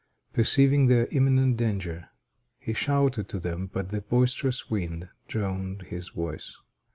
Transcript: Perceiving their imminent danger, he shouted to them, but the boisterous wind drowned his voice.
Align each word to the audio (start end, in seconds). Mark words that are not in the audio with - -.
Perceiving 0.33 0.87
their 0.87 1.07
imminent 1.11 1.57
danger, 1.57 2.09
he 2.57 2.73
shouted 2.73 3.29
to 3.29 3.39
them, 3.39 3.69
but 3.71 3.89
the 3.89 4.01
boisterous 4.01 4.67
wind 4.67 5.07
drowned 5.27 5.83
his 5.83 6.09
voice. 6.09 6.57